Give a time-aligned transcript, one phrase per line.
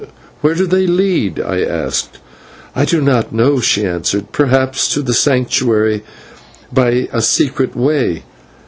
[0.41, 2.17] "Where do they lead?" I asked.
[2.75, 6.01] "I do not know," she answered, "perhaps to the Sanctuary
[6.73, 8.23] by a secret way.